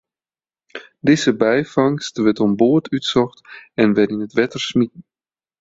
[1.07, 3.39] Dizze byfangst wurdt oan board útsocht
[3.81, 5.01] en wer yn it wetter smiten.